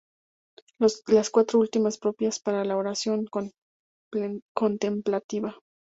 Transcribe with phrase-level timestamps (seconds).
[1.05, 3.27] Las cuatro últimas, propias para la oración
[4.55, 5.55] contemplativa.